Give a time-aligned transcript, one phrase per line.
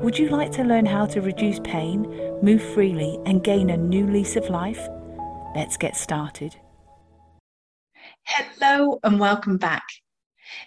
[0.00, 2.08] Would you like to learn how to reduce pain,
[2.42, 4.88] move freely, and gain a new lease of life?
[5.54, 6.56] Let's get started.
[8.24, 9.82] Hello, and welcome back.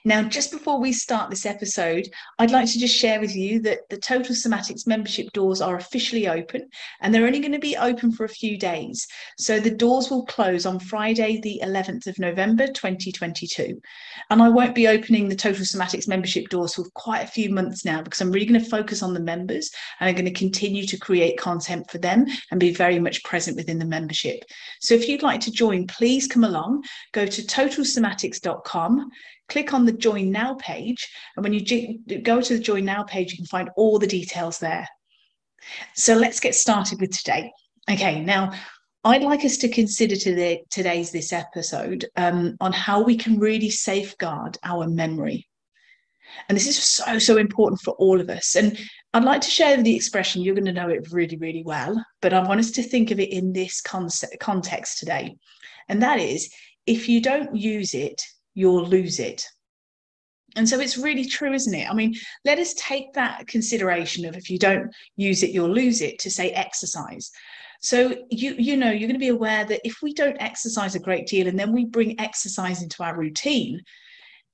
[0.05, 2.07] Now, just before we start this episode,
[2.39, 6.27] I'd like to just share with you that the Total Somatics membership doors are officially
[6.27, 6.69] open
[7.01, 9.07] and they're only going to be open for a few days.
[9.37, 13.81] So the doors will close on Friday, the 11th of November, 2022.
[14.29, 17.85] And I won't be opening the Total Somatics membership doors for quite a few months
[17.85, 20.85] now because I'm really going to focus on the members and I'm going to continue
[20.85, 24.43] to create content for them and be very much present within the membership.
[24.79, 29.11] So if you'd like to join, please come along, go to totalsomatics.com
[29.53, 31.61] click on the join now page and when you
[32.23, 34.87] go to the join now page you can find all the details there.
[35.93, 37.51] So let's get started with today.
[37.89, 38.51] Okay now
[39.05, 43.69] i'd like us to consider today, today's this episode um, on how we can really
[43.69, 45.45] safeguard our memory.
[46.47, 48.55] And this is so so important for all of us.
[48.55, 48.75] And
[49.13, 51.93] i'd like to share the expression you're going to know it really really well
[52.23, 55.35] but i want us to think of it in this concept, context today.
[55.89, 56.49] And that is
[56.87, 58.19] if you don't use it
[58.53, 59.45] you'll lose it.
[60.55, 61.89] And so it's really true, isn't it?
[61.89, 62.13] I mean,
[62.45, 66.29] let us take that consideration of if you don't use it, you'll lose it to
[66.29, 67.31] say exercise.
[67.81, 70.99] So you you know you're going to be aware that if we don't exercise a
[70.99, 73.81] great deal and then we bring exercise into our routine,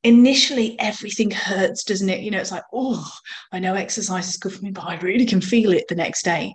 [0.04, 2.22] initially everything hurts, doesn't it?
[2.22, 3.08] You know, it's like, oh,
[3.52, 6.24] I know exercise is good for me, but I really can feel it the next
[6.24, 6.54] day.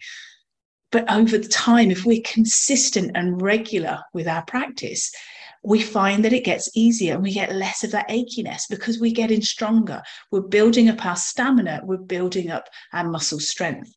[0.90, 5.12] But over the time, if we're consistent and regular with our practice,
[5.64, 9.13] we find that it gets easier and we get less of that achiness because we're
[9.13, 10.02] getting stronger.
[10.30, 13.91] We're building up our stamina, we're building up our muscle strength.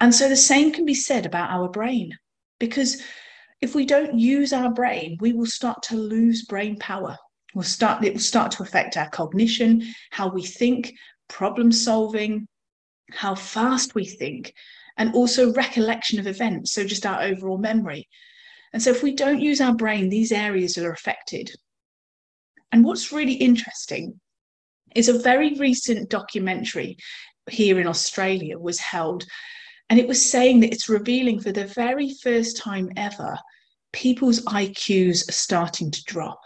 [0.00, 2.12] And so the same can be said about our brain
[2.60, 3.02] because
[3.62, 7.16] if we don't use our brain, we will start to lose brain power.
[7.54, 10.92] We'll start, it will start to affect our cognition, how we think,
[11.28, 12.46] problem solving,
[13.10, 14.52] how fast we think,
[14.98, 16.72] and also recollection of events.
[16.72, 18.08] So, just our overall memory.
[18.72, 21.50] And so, if we don't use our brain, these areas are affected.
[22.72, 24.18] And what's really interesting
[24.94, 26.96] is a very recent documentary
[27.50, 29.24] here in Australia was held,
[29.90, 33.36] and it was saying that it's revealing for the very first time ever,
[33.92, 36.40] people's IQs are starting to drop.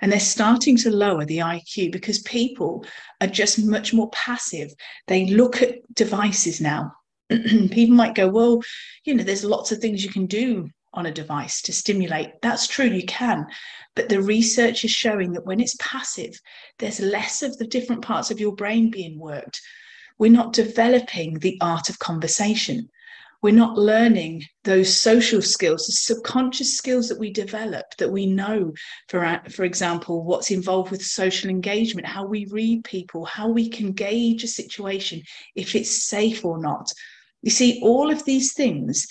[0.00, 2.84] And they're starting to lower the IQ because people
[3.20, 4.70] are just much more passive.
[5.08, 6.92] They look at devices now.
[7.28, 8.60] people might go, well,
[9.04, 12.40] you know, there's lots of things you can do on a device to stimulate.
[12.42, 13.46] That's true, you can.
[13.94, 16.38] But the research is showing that when it's passive,
[16.78, 19.60] there's less of the different parts of your brain being worked.
[20.18, 22.88] We're not developing the art of conversation.
[23.42, 28.72] We're not learning those social skills, the subconscious skills that we develop, that we know,
[29.08, 33.92] for, for example, what's involved with social engagement, how we read people, how we can
[33.92, 35.22] gauge a situation,
[35.54, 36.90] if it's safe or not.
[37.42, 39.06] You see, all of these things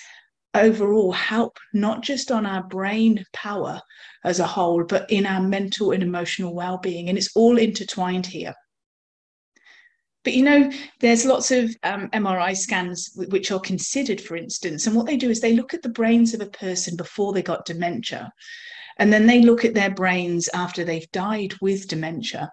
[0.61, 3.81] overall help not just on our brain power
[4.23, 7.09] as a whole, but in our mental and emotional well being.
[7.09, 8.53] And it's all intertwined here.
[10.23, 14.87] But you know, there's lots of um, MRI scans which are considered, for instance.
[14.87, 17.43] And what they do is they look at the brains of a person before they
[17.43, 18.33] got dementia.
[18.97, 22.49] And then they look at their brains after they've died with dementia.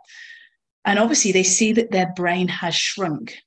[0.84, 3.38] And obviously, they see that their brain has shrunk.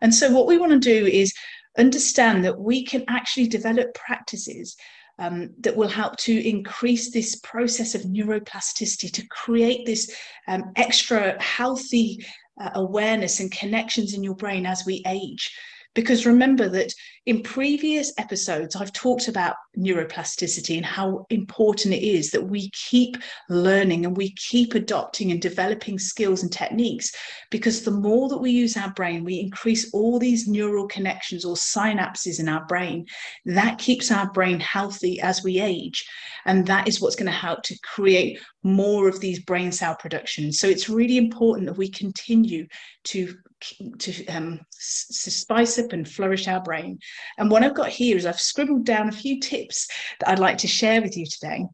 [0.00, 1.34] And so, what we want to do is
[1.78, 4.76] understand that we can actually develop practices
[5.18, 10.14] um, that will help to increase this process of neuroplasticity to create this
[10.46, 12.24] um, extra healthy
[12.60, 15.54] uh, awareness and connections in your brain as we age.
[15.96, 16.92] Because remember that
[17.24, 23.16] in previous episodes, I've talked about neuroplasticity and how important it is that we keep
[23.48, 27.12] learning and we keep adopting and developing skills and techniques.
[27.50, 31.56] Because the more that we use our brain, we increase all these neural connections or
[31.56, 33.06] synapses in our brain.
[33.46, 36.06] That keeps our brain healthy as we age.
[36.44, 40.60] And that is what's going to help to create more of these brain cell productions.
[40.60, 42.66] So it's really important that we continue
[43.04, 46.98] to to um, spice up and flourish our brain.
[47.38, 49.88] And what I've got here is I've scribbled down a few tips
[50.20, 51.64] that I'd like to share with you today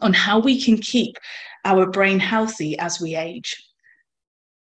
[0.00, 1.16] on how we can keep
[1.64, 3.56] our brain healthy as we age.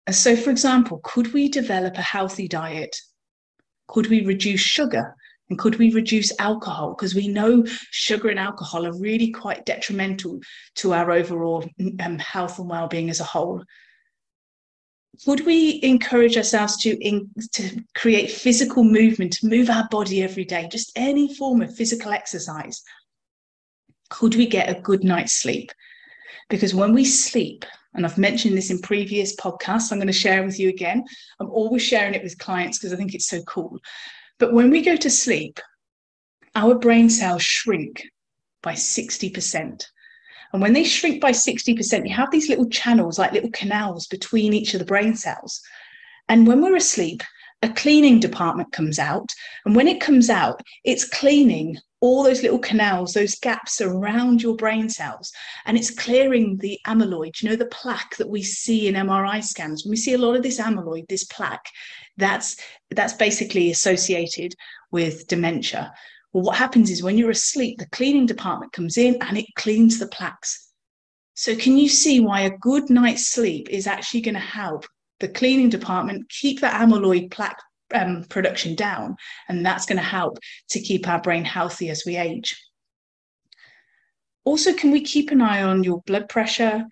[0.10, 2.96] So, for example, could we develop a healthy diet?
[3.88, 5.16] Could we reduce sugar?
[5.50, 6.94] And could we reduce alcohol?
[6.94, 10.40] Because we know sugar and alcohol are really quite detrimental
[10.76, 11.66] to our overall
[12.00, 13.64] um, health and well-being as a whole.
[15.26, 20.44] Could we encourage ourselves to, in, to create physical movement, to move our body every
[20.44, 22.82] day, just any form of physical exercise?
[24.10, 25.72] Could we get a good night's sleep?
[26.50, 27.64] Because when we sleep,
[27.94, 31.04] and I've mentioned this in previous podcasts, I'm going to share with you again.
[31.40, 33.78] I'm always sharing it with clients because I think it's so cool.
[34.40, 35.60] But when we go to sleep,
[36.56, 38.04] our brain cells shrink
[38.64, 39.86] by 60%.
[40.54, 44.54] And when they shrink by 60%, you have these little channels, like little canals between
[44.54, 45.62] each of the brain cells.
[46.30, 47.24] And when we're asleep,
[47.64, 49.30] a cleaning department comes out.
[49.66, 54.58] And when it comes out, it's cleaning all those little canals, those gaps around your
[54.58, 55.32] brain cells,
[55.66, 59.86] and it's clearing the amyloid, you know, the plaque that we see in MRI scans.
[59.86, 61.66] When we see a lot of this amyloid, this plaque,
[62.18, 62.58] that's
[62.92, 64.54] that's basically associated
[64.92, 65.94] with dementia.
[66.34, 70.00] Well, what happens is when you're asleep, the cleaning department comes in and it cleans
[70.00, 70.72] the plaques.
[71.36, 74.86] So, can you see why a good night's sleep is actually going to help
[75.20, 77.60] the cleaning department keep that amyloid plaque
[77.94, 79.16] um, production down?
[79.48, 80.38] And that's going to help
[80.70, 82.56] to keep our brain healthy as we age.
[84.44, 86.84] Also, can we keep an eye on your blood pressure?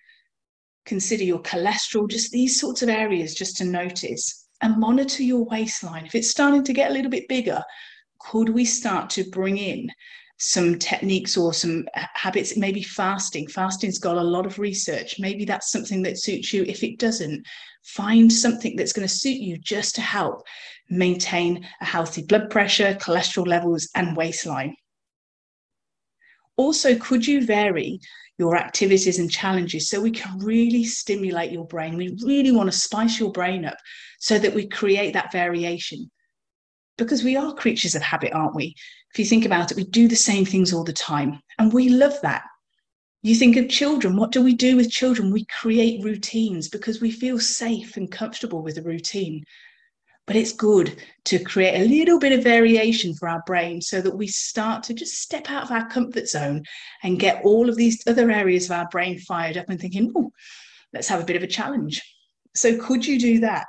[0.85, 6.05] Consider your cholesterol, just these sorts of areas just to notice and monitor your waistline.
[6.05, 7.63] If it's starting to get a little bit bigger,
[8.29, 9.89] could we start to bring in
[10.37, 13.47] some techniques or some habits maybe fasting?
[13.47, 15.19] Fasting's got a lot of research.
[15.19, 16.63] Maybe that's something that suits you.
[16.63, 17.45] If it doesn't
[17.83, 20.43] find something that's going to suit you just to help
[20.89, 24.75] maintain a healthy blood pressure cholesterol levels and waistline.
[26.57, 27.99] Also could you vary
[28.37, 31.97] your activities and challenges so we can really stimulate your brain?
[31.97, 33.77] We really want to spice your brain up
[34.19, 36.09] so that we create that variation
[37.03, 38.75] because we are creatures of habit, aren't we?
[39.13, 41.89] If you think about it, we do the same things all the time, and we
[41.89, 42.43] love that.
[43.23, 45.31] You think of children, what do we do with children?
[45.31, 49.43] We create routines because we feel safe and comfortable with a routine.
[50.25, 54.15] But it's good to create a little bit of variation for our brain so that
[54.15, 56.63] we start to just step out of our comfort zone
[57.03, 60.31] and get all of these other areas of our brain fired up and thinking, oh,
[60.93, 62.01] let's have a bit of a challenge.
[62.55, 63.67] So, could you do that?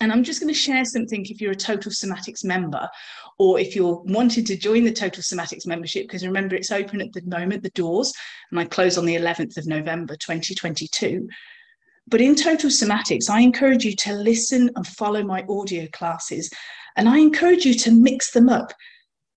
[0.00, 2.88] And I'm just going to share something if you're a Total Somatics member,
[3.38, 7.12] or if you're wanting to join the Total Somatics membership, because remember it's open at
[7.12, 8.12] the moment, the doors,
[8.50, 11.28] and I close on the 11th of November 2022.
[12.08, 16.50] But in Total Somatics, I encourage you to listen and follow my audio classes,
[16.96, 18.72] and I encourage you to mix them up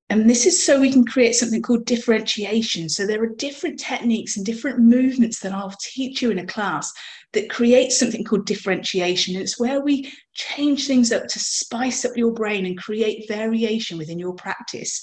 [0.10, 2.88] and this is so we can create something called differentiation.
[2.88, 6.94] So there are different techniques and different movements that I'll teach you in a class
[7.34, 9.36] that creates something called differentiation.
[9.36, 14.20] It's where we change things up to spice up your brain and create variation within
[14.20, 15.02] your practice.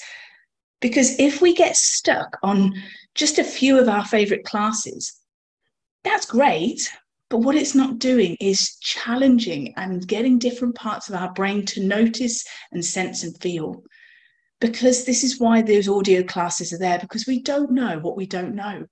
[0.81, 2.73] Because if we get stuck on
[3.15, 5.21] just a few of our favorite classes,
[6.03, 6.91] that's great.
[7.31, 11.83] But what it's not doing is challenging and getting different parts of our brain to
[11.83, 13.83] notice and sense and feel
[14.61, 18.27] because this is why those audio classes are there because we don't know what we
[18.27, 18.87] don't know.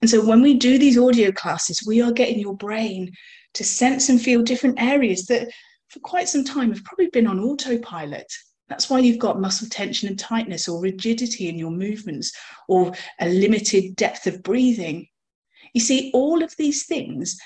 [0.00, 3.12] And so when we do these audio classes, we are getting your brain
[3.54, 5.48] to sense and feel different areas that
[5.88, 8.26] for quite some time have probably been on autopilot.
[8.68, 12.32] That's why you've got muscle tension and tightness or rigidity in your movements
[12.68, 15.06] or a limited depth of breathing.
[15.74, 17.38] You see, all of these things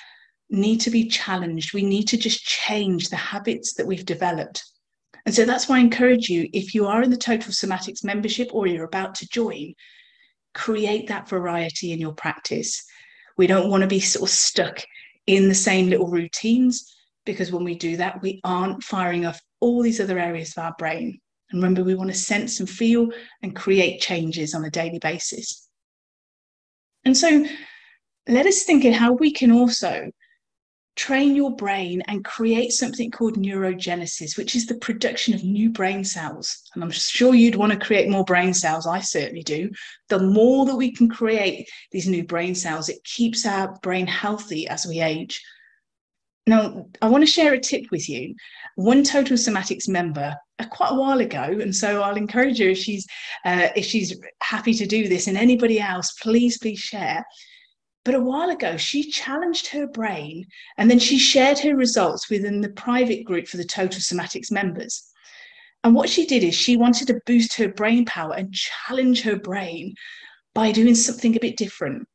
[0.51, 1.75] need to be challenged.
[1.75, 4.63] We need to just change the habits that we've developed
[5.29, 8.49] and so that's why I encourage you, if you are in the Total Somatics membership
[8.53, 9.75] or you're about to join,
[10.55, 12.85] create that variety in your practice.
[13.37, 14.81] We don't want to be sort of stuck
[15.27, 19.83] in the same little routines because when we do that, we aren't firing off all
[19.83, 21.21] these other areas of our brain.
[21.51, 23.11] And remember, we want to sense and feel
[23.43, 25.69] and create changes on a daily basis.
[27.05, 27.45] And so
[28.27, 30.11] let us think of how we can also
[30.99, 36.03] train your brain and create something called neurogenesis, which is the production of new brain
[36.03, 36.69] cells.
[36.75, 38.87] And I'm sure you'd want to create more brain cells.
[38.87, 39.71] I certainly do.
[40.09, 44.67] The more that we can create these new brain cells, it keeps our brain healthy
[44.67, 45.41] as we age.
[46.49, 48.35] Now, I want to share a tip with you.
[48.75, 52.79] One Total Somatics member uh, quite a while ago, and so I'll encourage her if
[52.79, 53.07] she's
[53.45, 57.25] uh, if she's happy to do this, and anybody else, please please share.
[58.09, 60.47] But a while ago, she challenged her brain
[60.79, 65.11] and then she shared her results within the private group for the Total Somatics members.
[65.85, 69.37] And what she did is she wanted to boost her brain power and challenge her
[69.37, 69.95] brain
[70.55, 72.09] by doing something a bit different.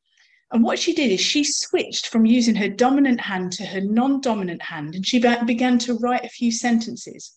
[0.52, 4.20] And what she did is she switched from using her dominant hand to her non
[4.20, 7.34] dominant hand and she began to write a few sentences.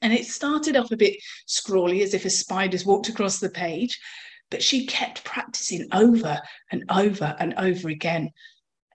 [0.00, 4.00] And it started off a bit scrawly, as if a spider's walked across the page,
[4.50, 8.30] but she kept practicing over and over and over again.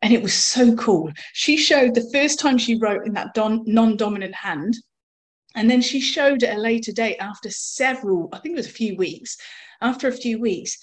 [0.02, 1.12] And it was so cool.
[1.34, 4.78] She showed the first time she wrote in that non dominant hand.
[5.54, 8.72] And then she showed at a later date, after several, I think it was a
[8.72, 9.36] few weeks,
[9.82, 10.78] after a few weeks,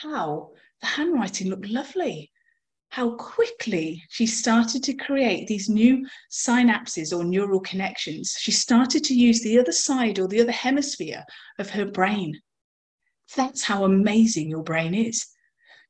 [0.00, 2.32] how the handwriting looked lovely
[2.94, 8.36] how quickly she started to create these new synapses or neural connections.
[8.38, 11.24] She started to use the other side or the other hemisphere
[11.58, 12.40] of her brain.
[13.36, 15.26] That's how amazing your brain is.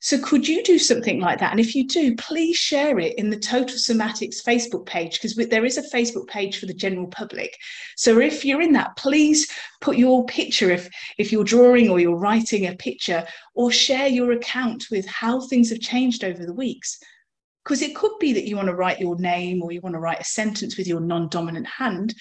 [0.04, 1.50] So, could you do something like that?
[1.50, 5.64] And if you do, please share it in the Total Somatics Facebook page because there
[5.64, 7.56] is a Facebook page for the general public.
[7.96, 9.50] So, if you're in that, please
[9.80, 14.32] put your picture if if you're drawing or you're writing a picture, or share your
[14.32, 16.98] account with how things have changed over the weeks.
[17.64, 20.00] Because it could be that you want to write your name or you want to
[20.00, 22.14] write a sentence with your non-dominant hand,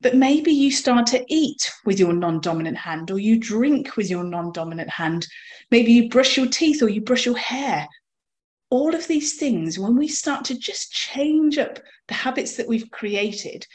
[0.00, 4.08] but maybe you start to eat with your non dominant hand, or you drink with
[4.08, 5.26] your non dominant hand.
[5.70, 7.86] Maybe you brush your teeth or you brush your hair.
[8.70, 12.90] All of these things, when we start to just change up the habits that we've
[12.90, 13.66] created,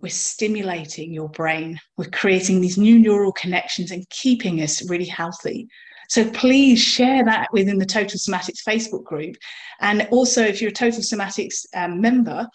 [0.00, 1.78] we're stimulating your brain.
[1.96, 5.68] We're creating these new neural connections and keeping us really healthy.
[6.08, 9.36] So please share that within the Total Somatics Facebook group.
[9.80, 12.48] And also, if you're a Total Somatics um, member,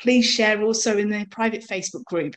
[0.00, 2.34] please share also in the private Facebook group.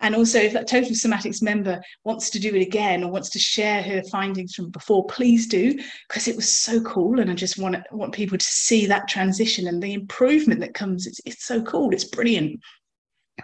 [0.00, 3.38] And also, if that Total Somatics member wants to do it again or wants to
[3.38, 5.78] share her findings from before, please do,
[6.08, 7.20] because it was so cool.
[7.20, 11.06] And I just want, want people to see that transition and the improvement that comes.
[11.06, 11.92] It's, it's so cool.
[11.94, 12.60] It's brilliant.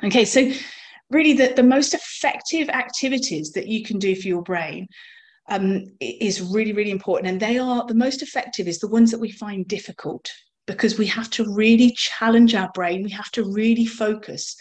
[0.02, 0.50] Okay, so
[1.08, 4.88] really, the, the most effective activities that you can do for your brain
[5.48, 7.28] um, is really, really important.
[7.28, 10.30] And they are the most effective, is the ones that we find difficult
[10.66, 13.02] because we have to really challenge our brain.
[13.02, 14.56] We have to really focus.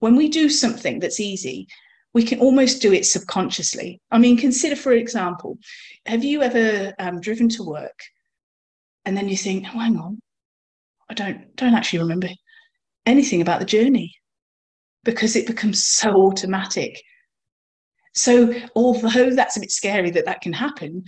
[0.00, 1.66] When we do something that's easy,
[2.12, 4.00] we can almost do it subconsciously.
[4.10, 5.58] I mean, consider, for example,
[6.06, 7.98] have you ever um, driven to work
[9.04, 10.20] and then you think, oh, hang on,
[11.08, 12.28] I don't don't actually remember
[13.06, 14.14] anything about the journey
[15.04, 17.00] because it becomes so automatic.
[18.14, 21.04] So, although that's a bit scary that that can happen,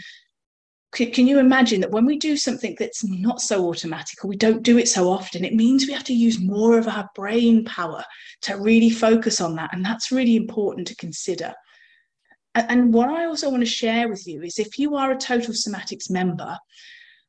[0.93, 4.63] can you imagine that when we do something that's not so automatic or we don't
[4.63, 8.05] do it so often, it means we have to use more of our brain power
[8.43, 9.71] to really focus on that.
[9.73, 11.55] And that's really important to consider.
[12.55, 15.55] And what I also want to share with you is if you are a Total
[15.55, 16.59] Somatics member,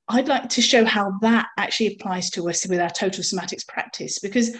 [0.09, 4.19] I'd like to show how that actually applies to us with our Total Somatics practice.
[4.19, 4.57] Because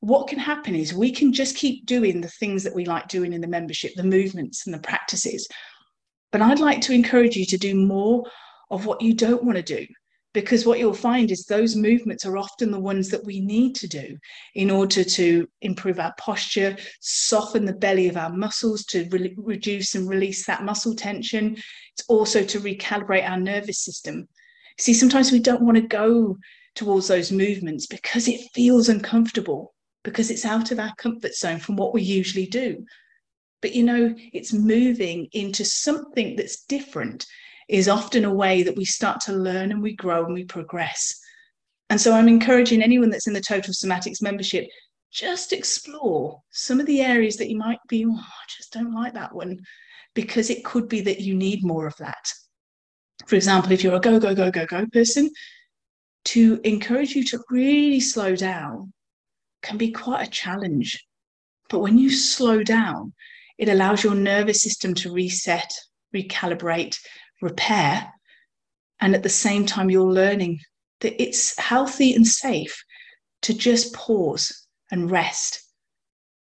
[0.00, 3.32] what can happen is we can just keep doing the things that we like doing
[3.32, 5.48] in the membership, the movements and the practices
[6.32, 8.24] but I'd like to encourage you to do more
[8.70, 9.86] of what you don't want to do
[10.36, 13.88] because what you'll find is those movements are often the ones that we need to
[13.88, 14.18] do
[14.54, 19.94] in order to improve our posture, soften the belly of our muscles to re- reduce
[19.94, 21.54] and release that muscle tension.
[21.54, 24.28] It's also to recalibrate our nervous system.
[24.78, 26.36] See, sometimes we don't want to go
[26.74, 29.72] towards those movements because it feels uncomfortable,
[30.04, 32.84] because it's out of our comfort zone from what we usually do
[33.62, 37.26] but you know it's moving into something that's different
[37.68, 41.18] is often a way that we start to learn and we grow and we progress.
[41.90, 44.66] And so i'm encouraging anyone that's in the total somatics membership
[45.12, 49.14] just explore some of the areas that you might be oh, i just don't like
[49.14, 49.58] that one
[50.16, 52.26] because it could be that you need more of that.
[53.26, 55.30] For example if you're a go go go go go person
[56.24, 58.92] to encourage you to really slow down
[59.62, 61.04] can be quite a challenge.
[61.68, 63.12] But when you slow down
[63.58, 65.72] it allows your nervous system to reset,
[66.14, 66.98] recalibrate,
[67.42, 68.12] repair.
[69.00, 70.60] And at the same time, you're learning
[71.00, 72.82] that it's healthy and safe
[73.42, 75.62] to just pause and rest.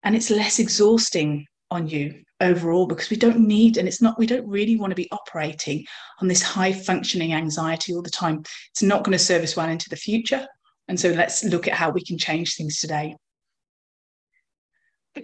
[0.02, 4.26] And it's less exhausting on you overall because we don't need, and it's not, we
[4.26, 5.85] don't really want to be operating
[6.21, 8.42] on this high functioning anxiety all the time.
[8.71, 10.47] It's not going to serve us well into the future.
[10.88, 13.16] And so let's look at how we can change things today.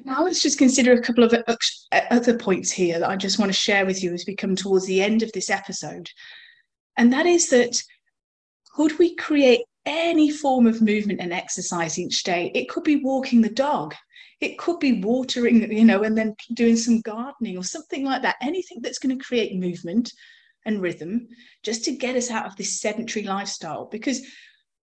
[0.05, 1.57] Now let's just consider a couple of uh,
[1.93, 4.55] uh, other points here that I just want to share with you as we come
[4.55, 6.09] towards the end of this episode.
[6.97, 7.83] And that is that
[8.75, 12.53] could we create any form of movement and exercise each day?
[12.55, 13.95] It could be walking the dog,
[14.41, 18.37] it could be watering, you know, and then doing some gardening or something like that.
[18.41, 20.13] Anything that's going to create movement
[20.67, 21.27] and rhythm
[21.63, 23.87] just to get us out of this sedentary lifestyle.
[23.87, 24.23] Because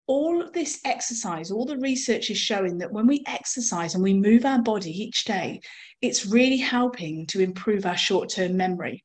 [0.06, 4.14] all of this exercise, all the research is showing that when we exercise and we
[4.14, 5.60] move our body each day,
[6.02, 9.02] it's really helping to improve our short term memory.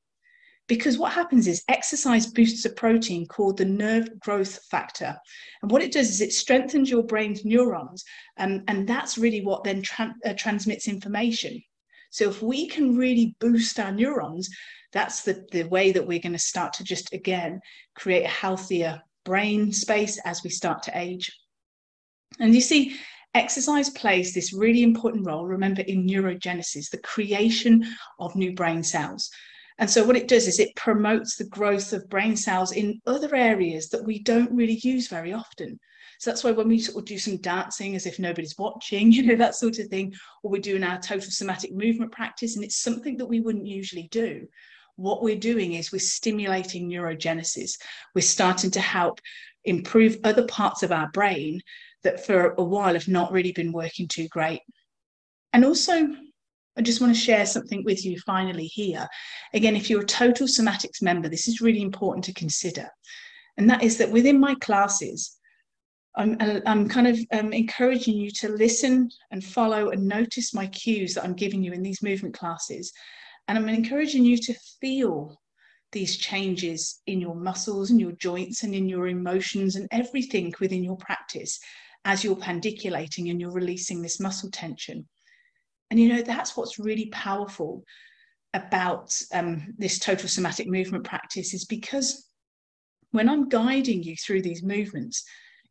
[0.70, 5.18] because what happens is exercise boosts a protein called the nerve growth factor.
[5.62, 8.06] And what it does is it strengthens your brain's neurons,
[8.38, 11.62] um, and that's really what then tra- uh, transmits information.
[12.12, 14.48] So if we can really boost our neurons,
[14.94, 17.60] that's the, the way that we're going to start to just again
[17.96, 21.32] create a healthier brain space as we start to age.
[22.40, 22.98] And you see,
[23.36, 27.86] exercise plays this really important role, remember, in neurogenesis, the creation
[28.20, 29.30] of new brain cells.
[29.78, 33.36] And so, what it does is it promotes the growth of brain cells in other
[33.36, 35.80] areas that we don't really use very often.
[36.18, 39.22] So that's why when we sort of do some dancing as if nobody's watching, you
[39.28, 42.82] know, that sort of thing, or we're doing our total somatic movement practice, and it's
[42.82, 44.48] something that we wouldn't usually do.
[45.00, 47.78] What we're doing is we're stimulating neurogenesis.
[48.14, 49.22] We're starting to help
[49.64, 51.62] improve other parts of our brain
[52.04, 54.62] that for a while have not really been working too great.
[55.54, 56.06] And also,
[56.78, 59.08] I just want to share something with you finally here.
[59.54, 62.90] Again, if you're a total somatics member, this is really important to consider.
[63.58, 65.38] And that is that within my classes,
[66.18, 71.14] I'm, I'm kind of um, encouraging you to listen and follow and notice my cues
[71.14, 72.92] that I'm giving you in these movement classes.
[73.50, 75.42] And I'm encouraging you to feel
[75.92, 80.84] these changes in your muscles and your joints and in your emotions and everything within
[80.84, 81.60] your practice
[82.06, 85.10] as you're pandiculating and you're releasing this muscle tension.
[85.90, 87.84] And you know, that's what's really powerful
[88.54, 92.30] about um, this total somatic movement practice is because
[93.10, 95.24] when I'm guiding you through these movements,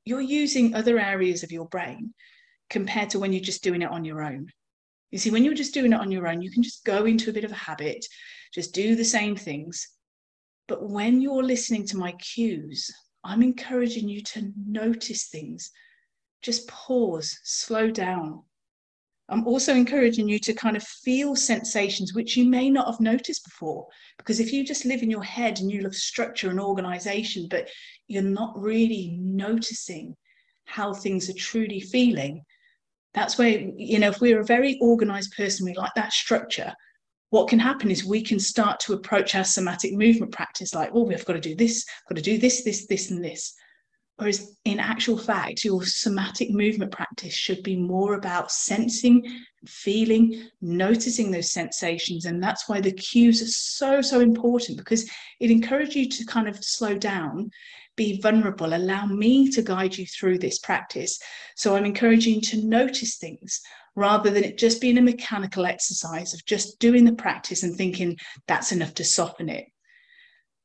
[0.04, 2.12] you're using other areas of your brain
[2.70, 4.49] compared to when you're just doing it on your own.
[5.10, 7.30] You see, when you're just doing it on your own, you can just go into
[7.30, 8.04] a bit of a habit,
[8.52, 9.86] just do the same things.
[10.66, 12.90] But when you're listening to my cues,
[13.24, 15.70] I'm encouraging you to notice things.
[16.42, 18.42] Just pause, slow down,
[19.30, 23.44] I'm also encouraging you to kind of feel sensations which you may not have noticed
[23.44, 23.86] before.
[24.16, 27.68] Because if you just live in your head and you love structure and organization, but
[28.06, 30.16] you're not really noticing
[30.64, 32.42] how things are truly feeling,
[33.14, 36.72] that's where, you know, if we're a very organized person, we like that structure.
[37.30, 41.04] What can happen is we can start to approach our somatic movement practice like, oh,
[41.04, 43.54] we've got to do this, got to do this, this, this, and this.
[44.16, 49.22] Whereas in actual fact, your somatic movement practice should be more about sensing,
[49.66, 52.24] feeling, noticing those sensations.
[52.24, 56.48] And that's why the cues are so, so important because it encourages you to kind
[56.48, 57.50] of slow down,
[57.98, 61.18] be vulnerable, allow me to guide you through this practice.
[61.56, 63.61] So I'm encouraging you to notice things
[63.96, 68.16] rather than it just being a mechanical exercise of just doing the practice and thinking
[68.46, 69.66] that's enough to soften it.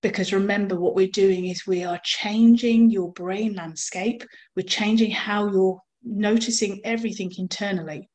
[0.02, 4.24] Because remember what we're doing is we are changing your brain landscape.
[4.56, 8.10] We're changing how you're noticing everything internally.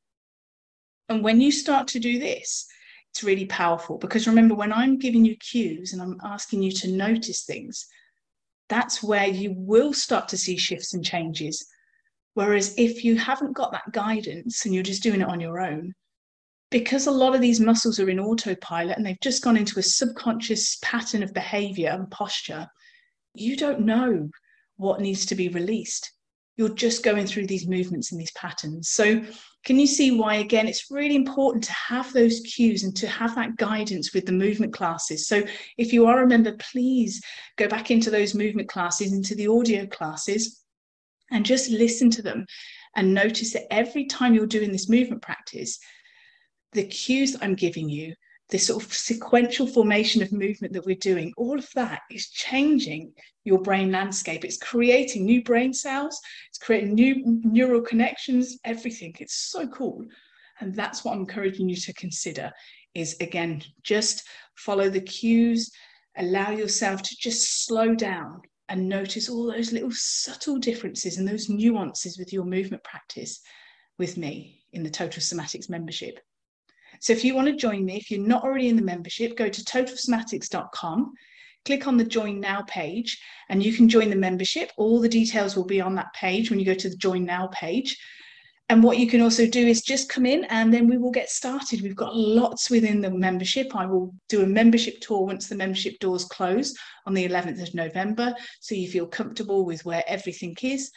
[1.09, 2.67] And when you start to do this
[3.11, 3.97] it's really powerful.
[3.97, 7.87] Because remember when i'm giving you cues and i'm asking you to notice things
[8.69, 11.67] that's where you will start to see shifts and changes
[12.35, 15.95] whereas if you haven't got that guidance and you're just doing it on your own
[16.71, 19.83] because a lot of these muscles are in autopilot and they've just gone into a
[19.83, 22.67] subconscious pattern of behavior and posture,
[23.35, 24.29] you don't know
[24.77, 26.13] what needs to be released.
[26.59, 28.91] You're just going through these movements and these patterns.
[28.91, 29.23] So,
[29.65, 33.35] can you see why, again, it's really important to have those cues and to have
[33.37, 35.27] that guidance with the movement classes?
[35.27, 35.43] So,
[35.79, 37.23] if you are a member, please
[37.57, 40.63] go back into those movement classes, into the audio classes,
[41.31, 42.45] and just listen to them
[42.97, 45.79] and notice that every time you're doing this movement practice,
[46.73, 48.15] the cues I'm giving you,
[48.51, 53.13] this sort of sequential formation of movement that we're doing, all of that is changing
[53.45, 54.45] your brain landscape.
[54.45, 59.15] It's creating new brain cells, it's creating new neural connections, everything.
[59.19, 60.05] It's so cool.
[60.61, 62.53] And that's what I'm encouraging you to consider
[62.95, 64.25] is again, just
[64.57, 65.71] follow the cues,
[66.17, 71.49] allow yourself to just slow down and notice all those little subtle differences and those
[71.49, 73.41] nuances with your movement practice
[73.99, 76.19] with me in the Total Somatics membership.
[77.01, 79.49] So if you want to join me, if you're not already in the membership, go
[79.49, 81.13] to totalsomatics.com,
[81.65, 84.73] click on the join now page, and you can join the membership.
[84.77, 87.49] All the details will be on that page when you go to the join now
[87.49, 87.99] page.
[88.71, 91.31] And what you can also do is just come in and then we will get
[91.31, 91.81] started.
[91.81, 93.75] We've got lots within the membership.
[93.75, 96.75] I will do a membership tour once the membership doors close
[97.07, 98.35] on the 11th of November.
[98.61, 100.91] So you feel comfortable with where everything is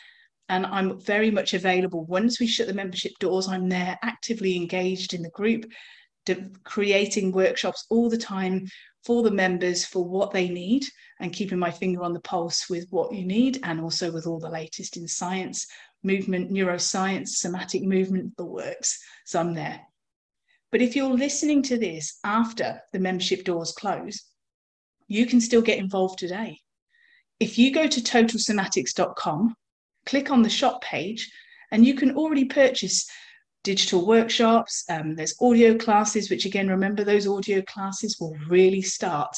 [0.51, 2.03] and I'm very much available.
[2.05, 5.65] Once we shut the membership doors, I'm there actively engaged in the group,
[6.65, 8.67] creating workshops all the time
[9.05, 10.83] for the members for what they need
[11.21, 14.39] and keeping my finger on the pulse with what you need and also with all
[14.39, 15.65] the latest in science,
[16.03, 18.99] movement, neuroscience, somatic movement, the works.
[19.25, 19.79] So I'm there.
[20.69, 24.21] But if you're listening to this after the membership doors close,
[25.07, 26.59] you can still get involved today.
[27.39, 29.55] If you go to totalsomatics.com,
[30.05, 31.31] click on the shop page,
[31.71, 33.09] and you can already purchase
[33.63, 34.83] digital workshops.
[34.89, 39.35] Um, there's audio classes, which again, remember those audio classes will really start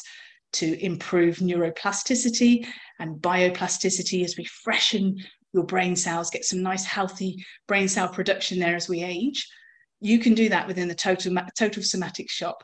[0.53, 2.65] to improve neuroplasticity
[2.99, 5.17] and bioplasticity as we freshen
[5.53, 9.47] your brain cells, get some nice healthy brain cell production there as we age.
[10.01, 12.63] You can do that within the Total, Total Somatics shop.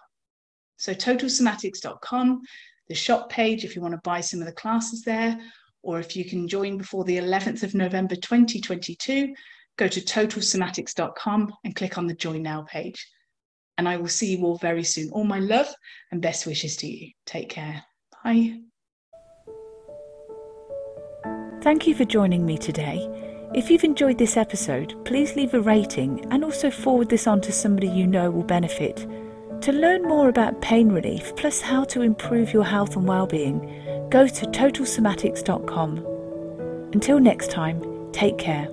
[0.77, 2.41] So totalsomatics.com,
[2.88, 5.39] the shop page, if you want to buy some of the classes there,
[5.84, 9.34] or if you can join before the 11th of November 2022,
[9.78, 13.08] go to totalsomatics.com and click on the Join Now page.
[13.78, 15.10] And I will see you all very soon.
[15.12, 15.74] All my love
[16.12, 17.12] and best wishes to you.
[17.26, 17.84] Take care.
[18.24, 18.60] Bye.
[21.62, 23.08] Thank you for joining me today.
[23.54, 27.52] If you've enjoyed this episode, please leave a rating and also forward this on to
[27.52, 29.08] somebody you know will benefit.
[29.62, 33.60] To learn more about pain relief plus how to improve your health and well-being,
[34.10, 36.06] go to totalsomatics.com.
[36.93, 38.67] Until next time, take care.